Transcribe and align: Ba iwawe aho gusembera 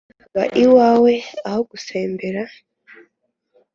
Ba 0.35 0.43
iwawe 0.63 1.13
aho 1.47 1.59
gusembera 1.69 2.41